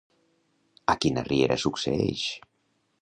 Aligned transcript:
A 0.93 0.95
quina 1.05 1.23
riera 1.27 1.59
succeeix? 1.65 2.25